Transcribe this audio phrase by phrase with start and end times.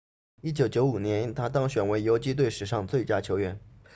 [0.41, 3.59] 1995年他当选为游击队史上最佳球员